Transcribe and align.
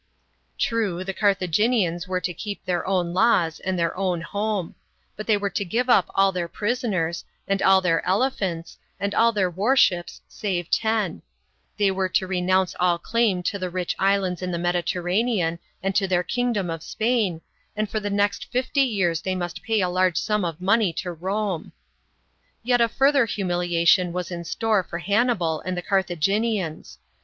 True, 0.57 1.03
the 1.03 1.13
Carthaginians 1.13 2.07
were 2.07 2.19
to 2.21 2.33
keep 2.33 2.65
their 2.65 2.83
own 2.87 3.13
laws, 3.13 3.59
and 3.59 3.77
their 3.77 3.95
own 3.95 4.21
home; 4.21 4.73
but 5.15 5.27
they 5.27 5.37
were 5.37 5.51
to 5.51 5.63
give 5.63 5.91
up 5.91 6.07
all 6.15 6.31
their 6.31 6.47
prisoners, 6.47 7.23
all 7.63 7.81
their 7.81 8.03
ele 8.03 8.31
phants, 8.31 8.77
and 8.99 9.13
all 9.13 9.31
their 9.31 9.47
warships 9.47 10.19
save 10.27 10.71
ten; 10.71 11.21
they 11.77 11.91
were 11.91 12.09
to, 12.09 12.25
renounce 12.25 12.73
all 12.79 12.97
claim 12.97 13.43
to 13.43 13.59
the 13.59 13.69
rich 13.69 13.95
islands 13.99 14.41
in 14.41 14.49
the 14.49 14.57
Mediterranean 14.57 15.59
and 15.83 15.93
to 15.93 16.07
their 16.07 16.23
kingdom 16.23 16.71
of 16.71 16.81
Spain, 16.81 17.39
and 17.75 17.87
for 17.87 17.99
the 17.99 18.09
next 18.09 18.51
fifty 18.51 18.81
years 18.81 19.21
they 19.21 19.35
must 19.35 19.61
pay 19.61 19.81
a 19.81 19.87
large 19.87 20.17
sum 20.17 20.43
of 20.43 20.59
money 20.59 20.91
to 20.93 21.11
Rome. 21.11 21.73
Yet 22.63 22.81
a 22.81 22.89
further 22.89 23.27
humiliation 23.27 24.13
was 24.13 24.31
in 24.31 24.45
store 24.45 24.81
for 24.81 24.97
Hanni 24.99 25.35
bal 25.37 25.59
and 25.63 25.77
the 25.77 25.83
Carthaginians. 25.83 26.97